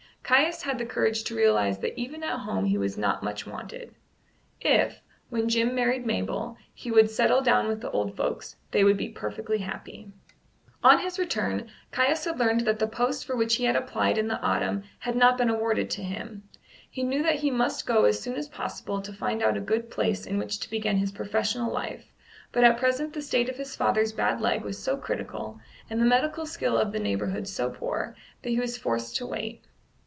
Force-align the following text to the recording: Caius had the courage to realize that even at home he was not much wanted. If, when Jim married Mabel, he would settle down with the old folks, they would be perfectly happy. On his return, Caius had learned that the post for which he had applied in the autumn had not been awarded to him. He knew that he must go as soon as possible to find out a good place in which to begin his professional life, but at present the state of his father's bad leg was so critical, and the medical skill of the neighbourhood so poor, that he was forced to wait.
Caius 0.23 0.61
had 0.61 0.77
the 0.77 0.85
courage 0.85 1.23
to 1.25 1.35
realize 1.35 1.79
that 1.79 1.99
even 1.99 2.23
at 2.23 2.39
home 2.39 2.63
he 2.63 2.77
was 2.77 2.97
not 2.97 3.21
much 3.21 3.45
wanted. 3.45 3.93
If, 4.61 5.01
when 5.29 5.49
Jim 5.49 5.75
married 5.75 6.05
Mabel, 6.05 6.55
he 6.73 6.89
would 6.89 7.09
settle 7.11 7.41
down 7.41 7.67
with 7.67 7.81
the 7.81 7.91
old 7.91 8.15
folks, 8.15 8.55
they 8.71 8.85
would 8.85 8.95
be 8.95 9.09
perfectly 9.09 9.57
happy. 9.57 10.09
On 10.85 10.99
his 10.99 11.19
return, 11.19 11.69
Caius 11.91 12.23
had 12.23 12.39
learned 12.39 12.61
that 12.61 12.79
the 12.79 12.87
post 12.87 13.25
for 13.25 13.35
which 13.35 13.55
he 13.57 13.65
had 13.65 13.75
applied 13.75 14.17
in 14.17 14.29
the 14.29 14.39
autumn 14.39 14.83
had 14.99 15.17
not 15.17 15.37
been 15.37 15.49
awarded 15.49 15.89
to 15.89 16.03
him. 16.03 16.47
He 16.89 17.03
knew 17.03 17.23
that 17.23 17.39
he 17.41 17.51
must 17.51 17.85
go 17.85 18.05
as 18.05 18.21
soon 18.21 18.37
as 18.37 18.47
possible 18.47 19.01
to 19.01 19.11
find 19.11 19.43
out 19.43 19.57
a 19.57 19.59
good 19.59 19.91
place 19.91 20.25
in 20.25 20.37
which 20.37 20.61
to 20.61 20.69
begin 20.69 20.95
his 20.95 21.11
professional 21.11 21.69
life, 21.73 22.05
but 22.53 22.63
at 22.63 22.77
present 22.79 23.11
the 23.11 23.21
state 23.21 23.49
of 23.49 23.57
his 23.57 23.75
father's 23.75 24.13
bad 24.13 24.39
leg 24.39 24.63
was 24.63 24.81
so 24.81 24.95
critical, 24.95 25.59
and 25.89 25.99
the 25.99 26.05
medical 26.05 26.45
skill 26.45 26.77
of 26.77 26.93
the 26.93 26.99
neighbourhood 26.99 27.49
so 27.49 27.69
poor, 27.69 28.15
that 28.43 28.51
he 28.51 28.59
was 28.61 28.77
forced 28.77 29.17
to 29.17 29.25
wait. 29.25 29.65